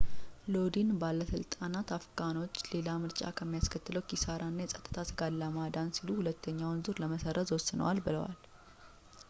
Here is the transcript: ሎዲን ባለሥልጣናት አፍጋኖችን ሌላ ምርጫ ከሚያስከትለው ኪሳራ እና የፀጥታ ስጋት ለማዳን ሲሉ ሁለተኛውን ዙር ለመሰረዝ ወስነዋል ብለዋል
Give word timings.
ሎዲን 0.53 0.87
ባለሥልጣናት 1.01 1.89
አፍጋኖችን 1.97 2.69
ሌላ 2.75 2.87
ምርጫ 3.03 3.21
ከሚያስከትለው 3.39 4.05
ኪሳራ 4.11 4.41
እና 4.51 4.59
የፀጥታ 4.65 4.97
ስጋት 5.09 5.35
ለማዳን 5.41 5.93
ሲሉ 5.97 6.09
ሁለተኛውን 6.21 6.83
ዙር 6.87 6.99
ለመሰረዝ 7.03 7.51
ወስነዋል 7.57 8.01
ብለዋል 8.07 8.37